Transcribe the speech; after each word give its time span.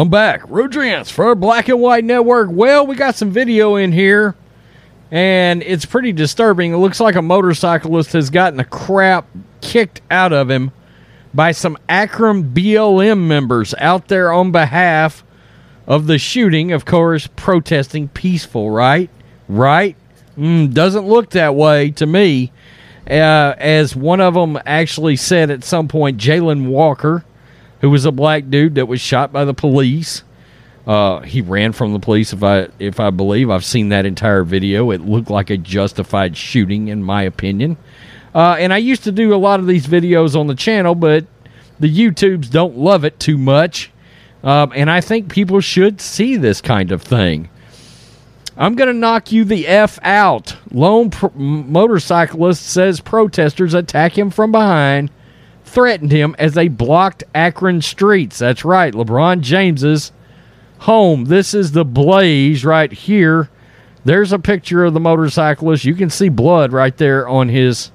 I'm 0.00 0.08
back. 0.08 0.40
Rodrance 0.48 1.10
for 1.10 1.34
Black 1.34 1.68
and 1.68 1.78
White 1.78 2.06
Network. 2.06 2.48
Well, 2.50 2.86
we 2.86 2.96
got 2.96 3.16
some 3.16 3.30
video 3.30 3.76
in 3.76 3.92
here, 3.92 4.34
and 5.10 5.62
it's 5.62 5.84
pretty 5.84 6.12
disturbing. 6.12 6.72
It 6.72 6.78
looks 6.78 7.00
like 7.00 7.16
a 7.16 7.22
motorcyclist 7.22 8.14
has 8.14 8.30
gotten 8.30 8.56
the 8.56 8.64
crap 8.64 9.26
kicked 9.60 10.00
out 10.10 10.32
of 10.32 10.48
him 10.48 10.70
by 11.34 11.52
some 11.52 11.76
Akron 11.86 12.44
BLM 12.44 13.26
members 13.26 13.74
out 13.76 14.08
there 14.08 14.32
on 14.32 14.52
behalf 14.52 15.22
of 15.86 16.06
the 16.06 16.18
shooting, 16.18 16.72
of 16.72 16.86
course, 16.86 17.26
protesting 17.36 18.08
peaceful, 18.08 18.70
right? 18.70 19.10
Right? 19.50 19.96
Mm, 20.38 20.72
doesn't 20.72 21.06
look 21.06 21.28
that 21.32 21.54
way 21.54 21.90
to 21.90 22.06
me. 22.06 22.52
Uh, 23.06 23.54
as 23.58 23.94
one 23.94 24.22
of 24.22 24.32
them 24.32 24.58
actually 24.64 25.16
said 25.16 25.50
at 25.50 25.62
some 25.62 25.88
point, 25.88 26.16
Jayland 26.16 26.68
Walker, 26.68 27.22
who 27.80 27.90
was 27.90 28.04
a 28.04 28.12
black 28.12 28.48
dude 28.50 28.74
that 28.76 28.86
was 28.86 29.00
shot 29.00 29.32
by 29.32 29.44
the 29.44 29.54
police. 29.54 30.22
Uh, 30.86 31.20
he 31.20 31.40
ran 31.40 31.72
from 31.72 31.92
the 31.92 31.98
police. 31.98 32.32
If 32.32 32.42
I 32.42 32.68
if 32.78 32.98
I 33.00 33.10
believe, 33.10 33.50
I've 33.50 33.64
seen 33.64 33.90
that 33.90 34.06
entire 34.06 34.42
video. 34.44 34.90
It 34.90 35.02
looked 35.02 35.30
like 35.30 35.50
a 35.50 35.56
justified 35.56 36.36
shooting, 36.36 36.88
in 36.88 37.02
my 37.02 37.22
opinion. 37.22 37.76
Uh, 38.34 38.56
and 38.58 38.72
I 38.72 38.78
used 38.78 39.04
to 39.04 39.12
do 39.12 39.34
a 39.34 39.36
lot 39.36 39.60
of 39.60 39.66
these 39.66 39.86
videos 39.86 40.38
on 40.38 40.46
the 40.46 40.54
channel, 40.54 40.94
but 40.94 41.26
the 41.78 41.92
YouTubes 41.92 42.50
don't 42.50 42.76
love 42.76 43.04
it 43.04 43.18
too 43.18 43.36
much. 43.36 43.90
Um, 44.42 44.72
and 44.74 44.90
I 44.90 45.00
think 45.00 45.30
people 45.30 45.60
should 45.60 46.00
see 46.00 46.36
this 46.36 46.60
kind 46.60 46.92
of 46.92 47.02
thing. 47.02 47.50
I'm 48.56 48.74
going 48.74 48.88
to 48.88 48.94
knock 48.94 49.32
you 49.32 49.44
the 49.44 49.66
F 49.66 49.98
out. 50.02 50.56
Lone 50.70 51.10
motorcyclist 51.34 52.62
says 52.62 53.00
protesters 53.00 53.74
attack 53.74 54.16
him 54.16 54.30
from 54.30 54.52
behind, 54.52 55.10
threatened 55.64 56.12
him 56.12 56.34
as 56.38 56.54
they 56.54 56.68
blocked 56.68 57.24
Akron 57.34 57.82
streets. 57.82 58.38
That's 58.38 58.64
right, 58.64 58.92
LeBron 58.92 59.40
James's 59.40 60.12
home. 60.78 61.26
This 61.26 61.54
is 61.54 61.72
the 61.72 61.84
blaze 61.84 62.64
right 62.64 62.92
here. 62.92 63.50
There's 64.04 64.32
a 64.32 64.38
picture 64.38 64.84
of 64.84 64.94
the 64.94 65.00
motorcyclist. 65.00 65.84
You 65.84 65.94
can 65.94 66.10
see 66.10 66.28
blood 66.28 66.72
right 66.72 66.96
there 66.96 67.28
on 67.28 67.48
his 67.48 67.92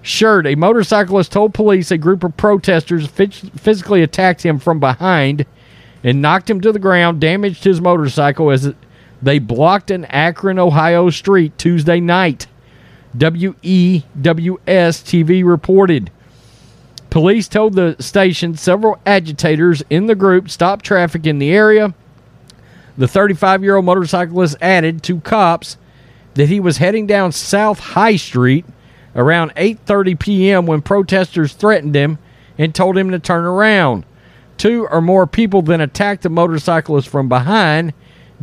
shirt. 0.00 0.46
A 0.46 0.54
motorcyclist 0.54 1.30
told 1.30 1.52
police 1.52 1.90
a 1.90 1.98
group 1.98 2.24
of 2.24 2.36
protesters 2.36 3.06
physically 3.06 4.02
attacked 4.02 4.42
him 4.42 4.58
from 4.58 4.80
behind 4.80 5.44
and 6.02 6.22
knocked 6.22 6.48
him 6.48 6.60
to 6.62 6.72
the 6.72 6.78
ground, 6.78 7.20
damaged 7.20 7.64
his 7.64 7.80
motorcycle 7.80 8.50
as 8.50 8.72
they 9.20 9.38
blocked 9.38 9.90
an 9.90 10.04
Akron, 10.06 10.58
Ohio 10.58 11.10
street 11.10 11.58
Tuesday 11.58 12.00
night. 12.00 12.46
WEWS 13.16 14.04
TV 15.02 15.44
reported. 15.44 16.10
Police 17.16 17.48
told 17.48 17.72
the 17.72 17.96
station 17.98 18.58
several 18.58 18.98
agitators 19.06 19.82
in 19.88 20.04
the 20.04 20.14
group 20.14 20.50
stopped 20.50 20.84
traffic 20.84 21.26
in 21.26 21.38
the 21.38 21.48
area. 21.48 21.94
The 22.98 23.08
35 23.08 23.62
year 23.62 23.76
old 23.76 23.86
motorcyclist 23.86 24.58
added 24.60 25.02
to 25.04 25.20
cops 25.20 25.78
that 26.34 26.50
he 26.50 26.60
was 26.60 26.76
heading 26.76 27.06
down 27.06 27.32
South 27.32 27.78
High 27.78 28.16
Street 28.16 28.66
around 29.14 29.54
8:30 29.54 30.18
p.m. 30.18 30.66
when 30.66 30.82
protesters 30.82 31.54
threatened 31.54 31.94
him 31.94 32.18
and 32.58 32.74
told 32.74 32.98
him 32.98 33.10
to 33.12 33.18
turn 33.18 33.46
around. 33.46 34.04
Two 34.58 34.86
or 34.86 35.00
more 35.00 35.26
people 35.26 35.62
then 35.62 35.80
attacked 35.80 36.22
the 36.22 36.28
motorcyclist 36.28 37.08
from 37.08 37.30
behind. 37.30 37.94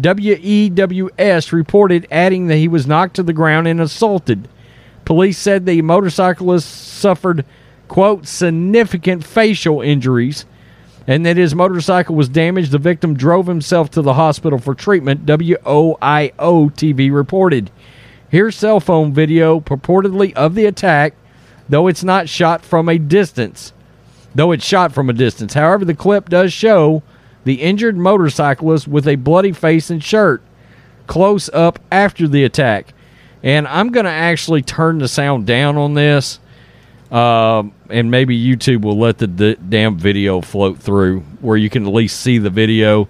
WEWS 0.02 1.52
reported 1.52 2.08
adding 2.10 2.48
that 2.48 2.58
he 2.58 2.68
was 2.68 2.88
knocked 2.88 3.18
to 3.18 3.22
the 3.22 3.34
ground 3.34 3.68
and 3.68 3.80
assaulted. 3.80 4.48
Police 5.06 5.38
said 5.38 5.68
the 5.68 5.84
motorcyclist 5.84 6.68
suffered 6.68 7.46
quote 7.94 8.26
significant 8.26 9.24
facial 9.24 9.80
injuries 9.80 10.48
and 11.06 11.24
that 11.24 11.38
his 11.38 11.54
motorcycle 11.54 12.16
was 12.16 12.28
damaged. 12.28 12.72
The 12.72 12.80
victim 12.80 13.14
drove 13.14 13.46
himself 13.46 13.92
to 13.92 14.02
the 14.02 14.16
hospital 14.16 14.58
for 14.58 14.74
treatment, 14.74 15.28
WOIO 15.28 16.00
TV 16.00 17.14
reported. 17.14 17.70
Here's 18.30 18.56
cell 18.56 18.80
phone 18.80 19.14
video 19.14 19.60
purportedly 19.60 20.34
of 20.34 20.56
the 20.56 20.66
attack, 20.66 21.14
though 21.70 21.86
it's 21.86 22.04
not 22.04 22.28
shot 22.28 22.66
from 22.66 22.90
a 22.90 22.98
distance. 22.98 23.74
Though 24.34 24.54
it's 24.54 24.66
shot 24.66 24.92
from 24.92 25.08
a 25.08 25.14
distance. 25.14 25.54
However, 25.54 25.86
the 25.86 25.94
clip 25.94 26.30
does 26.30 26.52
show 26.52 27.04
the 27.44 27.62
injured 27.62 27.96
motorcyclist 27.96 28.88
with 28.88 29.08
a 29.08 29.18
bloody 29.18 29.52
face 29.52 29.92
and 29.92 30.04
shirt 30.04 30.42
close 31.06 31.48
up 31.50 31.78
after 31.92 32.28
the 32.28 32.44
attack. 32.44 32.96
And 33.44 33.68
I'm 33.68 33.90
going 33.90 34.06
to 34.06 34.12
actually 34.12 34.64
turn 34.64 34.98
the 34.98 35.08
sound 35.08 35.46
down 35.46 35.78
on 35.78 35.94
this. 35.94 36.40
Um, 37.14 37.74
and 37.92 38.10
maybe 38.10 38.38
YouTube 38.38 38.82
will 38.82 38.98
let 38.98 39.20
the 39.20 39.28
d- 39.28 39.58
damn 39.70 39.98
video 39.98 40.42
float 40.42 40.80
through 40.80 41.20
where 41.42 41.56
you 41.56 41.70
can 41.70 41.86
at 41.86 41.94
least 41.94 42.22
see 42.22 42.40
the 42.40 42.50
video. 42.50 43.08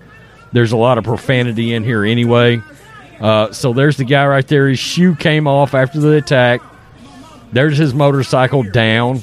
There's 0.51 0.73
a 0.73 0.77
lot 0.77 0.97
of 0.97 1.05
profanity 1.05 1.73
in 1.73 1.85
here 1.85 2.03
anyway. 2.03 2.61
Uh, 3.21 3.53
so 3.53 3.71
there's 3.71 3.95
the 3.95 4.03
guy 4.03 4.27
right 4.27 4.45
there. 4.45 4.67
His 4.67 4.77
shoe 4.77 5.15
came 5.15 5.47
off 5.47 5.73
after 5.73 6.01
the 6.01 6.17
attack. 6.17 6.61
There's 7.53 7.77
his 7.77 7.93
motorcycle 7.93 8.63
down. 8.63 9.21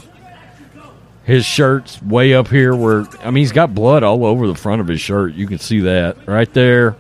His 1.25 1.45
shirt's 1.45 2.03
way 2.03 2.33
up 2.33 2.49
here 2.49 2.75
where, 2.75 3.05
I 3.23 3.27
mean, 3.27 3.43
he's 3.43 3.53
got 3.53 3.75
blood 3.75 4.03
all 4.03 4.25
over 4.25 4.47
the 4.47 4.55
front 4.55 4.81
of 4.81 4.89
his 4.89 5.01
shirt. 5.01 5.35
You 5.35 5.47
can 5.47 5.59
see 5.59 5.81
that 5.81 6.27
right 6.27 6.51
there. 6.55 6.97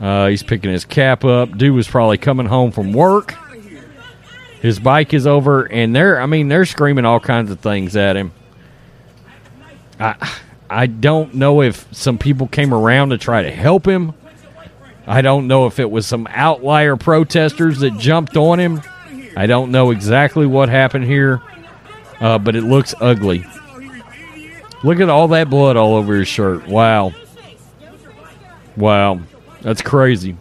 Uh, 0.00 0.26
he's 0.26 0.42
picking 0.42 0.72
his 0.72 0.84
cap 0.84 1.24
up. 1.24 1.56
Dude 1.56 1.74
was 1.74 1.86
probably 1.86 2.18
coming 2.18 2.46
home 2.46 2.72
from 2.72 2.92
work. 2.92 3.36
His 4.60 4.78
bike 4.78 5.14
is 5.14 5.26
over, 5.26 5.64
and 5.64 5.94
they're, 5.94 6.20
I 6.20 6.26
mean, 6.26 6.48
they're 6.48 6.66
screaming 6.66 7.04
all 7.04 7.20
kinds 7.20 7.50
of 7.50 7.60
things 7.60 7.96
at 7.96 8.16
him. 8.16 8.32
I, 9.98 10.38
I 10.68 10.86
don't 10.86 11.34
know 11.34 11.62
if 11.62 11.86
some 11.92 12.18
people 12.18 12.46
came 12.46 12.72
around 12.72 13.10
to 13.10 13.18
try 13.18 13.42
to 13.42 13.50
help 13.50 13.86
him 13.86 14.14
I 15.10 15.22
don't 15.22 15.48
know 15.48 15.66
if 15.66 15.80
it 15.80 15.90
was 15.90 16.06
some 16.06 16.28
outlier 16.30 16.94
protesters 16.94 17.80
that 17.80 17.98
jumped 17.98 18.36
on 18.36 18.60
him. 18.60 18.80
I 19.36 19.46
don't 19.46 19.72
know 19.72 19.90
exactly 19.90 20.46
what 20.46 20.68
happened 20.68 21.04
here, 21.04 21.42
uh, 22.20 22.38
but 22.38 22.54
it 22.54 22.62
looks 22.62 22.94
ugly. 23.00 23.44
Look 24.84 25.00
at 25.00 25.08
all 25.08 25.26
that 25.28 25.50
blood 25.50 25.76
all 25.76 25.96
over 25.96 26.14
his 26.14 26.28
shirt. 26.28 26.68
Wow. 26.68 27.12
Wow. 28.76 29.20
That's 29.62 29.82
crazy. 29.82 30.36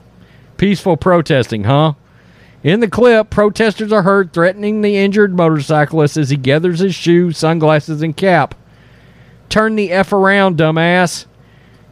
Peaceful 0.58 0.98
protesting, 0.98 1.64
huh? 1.64 1.94
In 2.64 2.82
the 2.82 2.90
clip, 2.90 3.30
protesters 3.30 3.94
are 3.94 4.02
heard 4.02 4.34
threatening 4.34 4.82
the 4.82 4.98
injured 4.98 5.34
motorcyclist 5.34 6.18
as 6.18 6.30
he 6.30 6.36
gathers 6.36 6.80
his 6.80 6.94
shoes, 6.94 7.38
sunglasses, 7.38 8.02
and 8.02 8.16
cap. 8.16 8.54
Turn 9.48 9.76
the 9.76 9.92
F 9.92 10.12
around, 10.12 10.58
dumbass. 10.58 11.26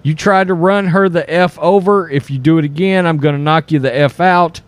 You 0.03 0.13
tried 0.13 0.47
to 0.47 0.53
run 0.53 0.87
her 0.87 1.07
the 1.07 1.29
F 1.31 1.57
over. 1.59 2.09
If 2.09 2.29
you 2.29 2.37
do 2.37 2.57
it 2.57 2.65
again, 2.65 3.05
I'm 3.05 3.17
going 3.17 3.35
to 3.35 3.41
knock 3.41 3.71
you 3.71 3.79
the 3.79 3.95
F 3.95 4.19
out. 4.19 4.61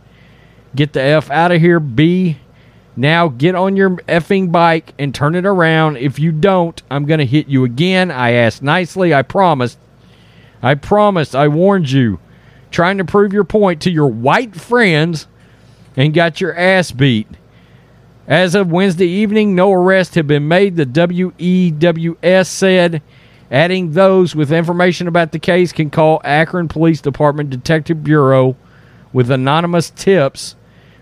Get 0.73 0.93
the 0.93 1.01
F 1.01 1.29
out 1.29 1.51
of 1.51 1.59
here, 1.59 1.79
B. 1.79 2.37
Now 2.95 3.27
get 3.27 3.55
on 3.55 3.75
your 3.75 3.91
effing 3.91 4.51
bike 4.51 4.93
and 4.97 5.13
turn 5.13 5.35
it 5.35 5.45
around. 5.45 5.97
If 5.97 6.17
you 6.17 6.31
don't, 6.31 6.81
I'm 6.89 7.05
going 7.05 7.19
to 7.19 7.25
hit 7.25 7.47
you 7.47 7.63
again. 7.63 8.09
I 8.09 8.31
asked 8.31 8.61
nicely. 8.61 9.13
I 9.13 9.21
promised. 9.21 9.77
I 10.61 10.75
promised. 10.75 11.35
I 11.35 11.47
warned 11.47 11.91
you. 11.91 12.19
Trying 12.71 12.97
to 12.97 13.05
prove 13.05 13.33
your 13.33 13.45
point 13.45 13.81
to 13.81 13.91
your 13.91 14.07
white 14.07 14.55
friends 14.55 15.27
and 15.95 16.13
got 16.13 16.41
your 16.41 16.55
ass 16.55 16.91
beat. 16.91 17.27
As 18.27 18.53
of 18.55 18.71
Wednesday 18.71 19.07
evening, 19.07 19.55
no 19.55 19.71
arrests 19.71 20.15
have 20.15 20.27
been 20.27 20.47
made. 20.47 20.75
The 20.75 20.85
WEWS 20.85 22.47
said 22.47 23.01
Adding 23.51 23.93
those 23.93 24.35
with 24.35 24.51
information 24.51 25.07
about 25.07 25.31
the 25.31 25.39
case 25.39 25.71
can 25.71 25.89
call 25.89 26.21
Akron 26.23 26.67
Police 26.67 27.01
Department 27.01 27.49
Detective 27.49 28.03
Bureau 28.03 28.55
with 29.11 29.31
anonymous 29.31 29.89
tips 29.89 30.55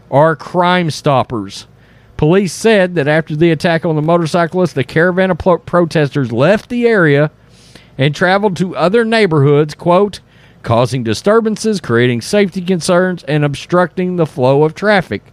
or 0.10 0.36
Crime 0.36 0.90
Stoppers. 0.90 1.68
Police 2.16 2.54
said 2.54 2.96
that 2.96 3.08
after 3.08 3.36
the 3.36 3.52
attack 3.52 3.86
on 3.86 3.98
the 3.98 4.02
motorcyclist, 4.02 4.76
the 4.76 4.86
caravan 4.86 5.32
of 5.32 5.38
pro- 5.38 5.58
protesters 5.58 6.32
left 6.32 6.70
the 6.70 6.88
area 6.88 7.32
and 7.98 8.16
traveled 8.16 8.56
to 8.58 8.76
other 8.78 9.04
neighborhoods, 9.04 9.76
quote, 9.76 10.22
causing 10.64 11.04
disturbances, 11.04 11.80
creating 11.80 12.22
safety 12.22 12.62
concerns, 12.62 13.24
and 13.24 13.46
obstructing 13.46 14.16
the 14.16 14.26
flow 14.26 14.64
of 14.64 14.76
traffic. 14.76 15.24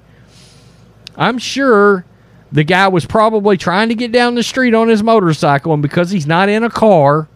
I'm 1.16 1.38
sure 1.38 2.04
the 2.52 2.64
guy 2.64 2.88
was 2.88 3.04
probably 3.04 3.56
trying 3.56 3.88
to 3.88 3.94
get 3.94 4.12
down 4.12 4.36
the 4.36 4.42
street 4.42 4.74
on 4.74 4.88
his 4.88 5.02
motorcycle, 5.02 5.72
and 5.72 5.82
because 5.82 6.10
he's 6.10 6.26
not 6.26 6.48
in 6.48 6.62
a 6.62 6.70
car 6.70 7.28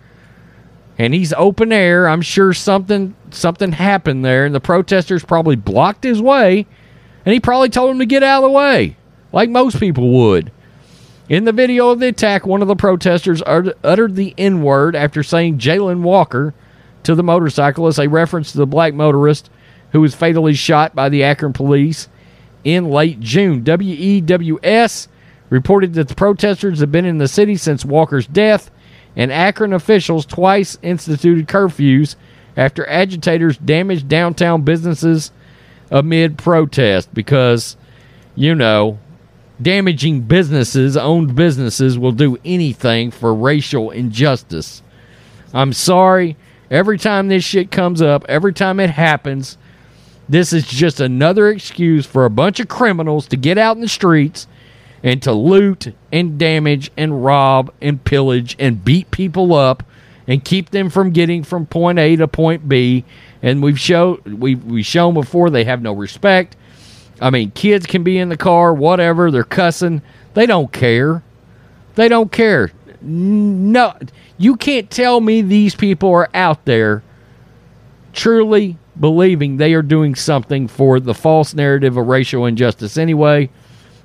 and 0.97 1.13
he's 1.15 1.33
open 1.33 1.73
air, 1.73 2.09
I'm 2.09 2.23
sure 2.23 2.53
something 2.53 3.15
something 3.31 3.73
happened 3.73 4.25
there, 4.25 4.47
and 4.47 4.55
the 4.55 4.61
protesters 4.61 5.25
probably 5.25 5.57
blocked 5.57 6.05
his 6.05 6.23
way, 6.23 6.67
and 7.25 7.33
he 7.33 7.41
probably 7.41 7.69
told 7.69 7.91
him 7.91 7.99
to 7.99 8.07
get 8.07 8.23
out 8.23 8.45
of 8.45 8.51
the 8.51 8.57
way, 8.57 8.97
like 9.33 9.51
most 9.51 9.81
people 9.81 10.09
would. 10.11 10.53
In 11.29 11.45
the 11.45 11.53
video 11.53 11.91
of 11.91 12.01
the 12.01 12.09
attack, 12.09 12.47
one 12.47 12.63
of 12.63 12.69
the 12.69 12.77
protesters 12.77 13.43
uttered 13.47 14.17
the 14.17 14.35
N 14.39 14.63
word 14.63 14.97
after 14.97 15.23
saying 15.23 15.59
Jayland 15.59 16.01
Walker 16.01 16.55
to 17.05 17.15
the 17.15 17.23
motorcyclist, 17.23 17.99
a 17.99 18.09
reference 18.09 18.53
to 18.53 18.59
the 18.59 18.67
black 18.67 18.95
motorist 18.95 19.51
who 19.93 20.01
was 20.01 20.15
fatally 20.15 20.55
shot 20.55 20.95
by 20.95 21.09
the 21.09 21.25
Akron 21.25 21.53
police 21.53 22.09
in 22.65 22.91
late 22.91 23.21
June. 23.21 23.65
WEWS 23.65 25.09
reported 25.51 25.95
that 25.95 26.09
the 26.09 26.15
protesters 26.15 26.81
have 26.81 26.93
been 26.93 27.07
in 27.07 27.19
the 27.19 27.29
city 27.29 27.57
since 27.57 27.85
Walker's 27.85 28.27
death 28.27 28.71
and 29.17 29.33
Akron 29.33 29.73
officials 29.73 30.27
twice 30.27 30.79
instituted 30.83 31.49
curfews 31.49 32.17
after 32.57 32.89
agitators 32.89 33.57
damaged 33.59 34.09
downtown 34.09 34.63
businesses 34.63 35.31
amid 35.91 36.37
protest 36.37 37.13
because, 37.15 37.77
you 38.35 38.55
know, 38.55 38.99
damaging 39.61 40.23
businesses, 40.23 40.97
owned 40.97 41.35
businesses, 41.35 41.99
will 41.99 42.13
do 42.13 42.39
anything 42.45 43.11
for 43.11 43.35
racial 43.35 43.91
injustice. 43.91 44.83
I'm 45.53 45.73
sorry. 45.73 46.37
Every 46.71 46.99
time 46.99 47.29
this 47.29 47.45
shit 47.45 47.71
comes 47.71 48.03
up, 48.03 48.25
every 48.29 48.53
time 48.53 48.79
it 48.81 48.91
happens, 48.91 49.57
this 50.29 50.53
is 50.53 50.67
just 50.67 51.01
another 51.01 51.49
excuse 51.49 52.05
for 52.05 52.25
a 52.25 52.31
bunch 52.31 52.61
of 52.61 52.69
criminals 52.69 53.27
to 53.29 53.37
get 53.37 53.57
out 53.57 53.77
in 53.77 53.81
the 53.81 53.89
streets 53.89 54.47
and 55.03 55.23
to 55.23 55.33
loot 55.33 55.95
and 56.13 56.39
damage 56.39 56.91
and 56.97 57.25
rob 57.25 57.73
and 57.81 58.05
pillage 58.05 58.57
and 58.59 58.85
beat 58.85 59.11
people 59.11 59.55
up 59.55 59.83
and 60.27 60.45
keep 60.45 60.71
them 60.71 60.91
from 60.91 61.11
getting 61.11 61.43
from 61.43 61.65
point 61.65 61.99
A 61.99 62.17
to 62.17 62.29
point 62.29 62.69
B. 62.69 63.05
And 63.43 63.63
we've 63.63 63.81
shown 63.81 64.21
we 64.39 64.57
we 64.57 64.83
shown 64.83 65.15
before 65.15 65.49
they 65.49 65.65
have 65.65 65.81
no 65.81 65.93
respect. 65.93 66.57
I 67.21 67.31
mean, 67.31 67.51
kids 67.53 67.87
can 67.87 68.05
be 68.05 68.19
in 68.19 68.29
the 68.29 68.37
car, 68.37 68.75
whatever, 68.75 69.31
they're 69.31 69.45
cussing. 69.45 70.03
They 70.35 70.47
don't 70.47 70.73
care. 70.73 71.23
They 71.95 72.09
don't 72.09 72.31
care. 72.31 72.71
No, 73.01 73.97
you 74.37 74.57
can't 74.57 74.91
tell 74.91 75.21
me 75.21 75.43
these 75.43 75.75
people 75.75 76.11
are 76.11 76.29
out 76.35 76.65
there 76.65 77.03
truly 78.13 78.77
believing 78.99 79.57
they 79.57 79.75
are 79.75 79.83
doing 79.83 80.15
something 80.15 80.67
for 80.67 80.99
the 80.99 81.15
false 81.15 81.55
narrative 81.55 81.97
of 81.97 82.07
racial 82.07 82.47
injustice 82.47 82.99
anyway. 82.99 83.49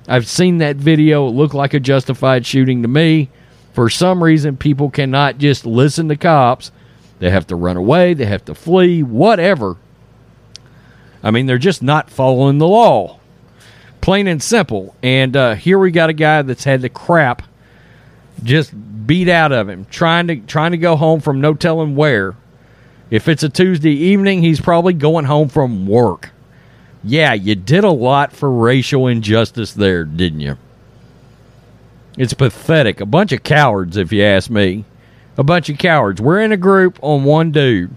I've 0.06 0.28
seen 0.28 0.58
that 0.58 0.76
video. 0.76 1.26
It 1.26 1.32
looked 1.32 1.54
like 1.54 1.74
a 1.74 1.80
justified 1.80 2.46
shooting 2.46 2.82
to 2.82 2.88
me. 2.88 3.30
For 3.72 3.90
some 3.90 4.22
reason, 4.22 4.56
people 4.56 4.90
cannot 4.90 5.38
just 5.38 5.66
listen 5.66 6.08
to 6.08 6.16
cops. 6.16 6.70
They 7.18 7.30
have 7.30 7.46
to 7.48 7.56
run 7.56 7.76
away, 7.76 8.14
they 8.14 8.26
have 8.26 8.44
to 8.44 8.54
flee, 8.54 9.02
whatever. 9.02 9.76
I 11.22 11.30
mean, 11.30 11.46
they're 11.46 11.58
just 11.58 11.82
not 11.82 12.10
following 12.10 12.58
the 12.58 12.68
law. 12.68 13.18
Plain 14.00 14.26
and 14.26 14.42
simple. 14.42 14.94
And 15.02 15.36
uh, 15.36 15.54
here 15.54 15.78
we 15.78 15.90
got 15.90 16.10
a 16.10 16.12
guy 16.12 16.42
that's 16.42 16.64
had 16.64 16.82
the 16.82 16.88
crap 16.88 17.42
just 18.42 18.72
beat 19.06 19.28
out 19.28 19.52
of 19.52 19.68
him, 19.68 19.86
trying 19.86 20.26
to 20.28 20.36
trying 20.36 20.72
to 20.72 20.78
go 20.78 20.96
home 20.96 21.20
from 21.20 21.40
no 21.40 21.54
telling 21.54 21.96
where. 21.96 22.34
If 23.10 23.28
it's 23.28 23.42
a 23.42 23.48
Tuesday 23.48 23.92
evening, 23.92 24.42
he's 24.42 24.60
probably 24.60 24.94
going 24.94 25.26
home 25.26 25.48
from 25.48 25.86
work. 25.86 26.30
Yeah, 27.04 27.34
you 27.34 27.54
did 27.54 27.84
a 27.84 27.90
lot 27.90 28.32
for 28.32 28.50
racial 28.50 29.06
injustice 29.06 29.74
there, 29.74 30.04
didn't 30.04 30.40
you? 30.40 30.56
It's 32.16 32.32
pathetic. 32.32 33.00
A 33.00 33.06
bunch 33.06 33.32
of 33.32 33.42
cowards, 33.42 33.96
if 33.96 34.12
you 34.12 34.22
ask 34.24 34.48
me. 34.48 34.84
A 35.36 35.42
bunch 35.42 35.68
of 35.68 35.78
cowards. 35.78 36.20
We're 36.20 36.40
in 36.40 36.52
a 36.52 36.56
group 36.56 36.98
on 37.02 37.24
one 37.24 37.50
dude. 37.50 37.94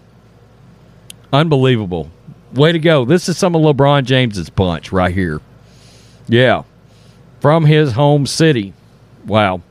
Unbelievable. 1.31 2.09
Way 2.53 2.71
to 2.71 2.79
go. 2.79 3.05
This 3.05 3.29
is 3.29 3.37
some 3.37 3.55
of 3.55 3.61
LeBron 3.61 4.05
James's 4.05 4.49
punch 4.49 4.91
right 4.91 5.13
here. 5.13 5.39
Yeah. 6.27 6.63
From 7.39 7.65
his 7.65 7.91
home 7.91 8.25
city. 8.25 8.73
Wow. 9.25 9.61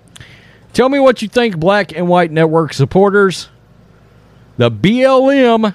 Tell 0.77 0.91
me 0.91 0.99
what 0.99 1.23
you 1.23 1.29
think, 1.29 1.57
Black 1.57 1.97
and 1.97 2.07
White 2.07 2.31
Network 2.31 2.75
supporters. 2.75 3.49
The 4.59 4.71
BLM, 4.71 5.75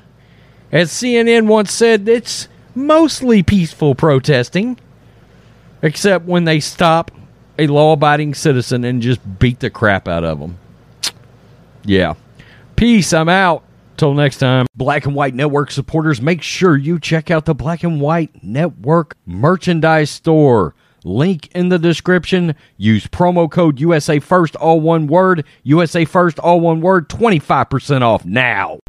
as 0.72 0.92
CNN 0.92 1.48
once 1.48 1.74
said, 1.74 2.08
it's 2.08 2.48
mostly 2.76 3.42
peaceful 3.42 3.96
protesting, 3.96 4.78
except 5.82 6.26
when 6.26 6.44
they 6.44 6.60
stop 6.60 7.10
a 7.58 7.66
law 7.66 7.94
abiding 7.94 8.36
citizen 8.36 8.84
and 8.84 9.02
just 9.02 9.40
beat 9.40 9.60
the 9.60 9.72
crap 9.72 10.08
out 10.08 10.24
of 10.24 10.40
them. 10.40 10.60
Yeah. 11.84 12.14
Peace. 12.76 13.12
I'm 13.12 13.28
out. 13.28 13.64
Till 13.98 14.14
next 14.14 14.38
time. 14.38 14.68
Black 14.76 15.08
and 15.08 15.16
White 15.16 15.34
Network 15.34 15.72
supporters, 15.72 16.22
make 16.22 16.44
sure 16.44 16.78
you 16.78 17.00
check 17.00 17.32
out 17.32 17.46
the 17.46 17.56
Black 17.56 17.84
and 17.84 18.00
White 18.00 18.44
Network 18.44 19.18
merchandise 19.26 20.12
store. 20.12 20.76
Link 21.04 21.48
in 21.56 21.70
the 21.70 21.80
description. 21.80 22.56
Use 22.78 23.08
promo 23.08 23.50
code 23.50 23.80
USA 23.80 24.20
First, 24.20 24.56
all 24.56 24.80
one 24.80 25.08
word. 25.08 25.46
USA 25.64 26.06
First, 26.06 26.40
all 26.40 26.60
one 26.60 26.82
word. 26.82 27.10
25% 27.10 28.02
off 28.02 28.26
now. 28.26 28.80